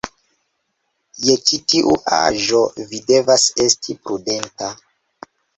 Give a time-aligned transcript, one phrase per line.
[1.25, 4.73] Je ĉi tiu aĝo, vi devas esti prudenta.